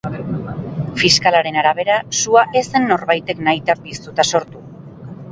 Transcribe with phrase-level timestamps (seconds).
[1.01, 4.63] Fiskalaren arabera, sua ez zen norbaitek nahita piztuta sortu.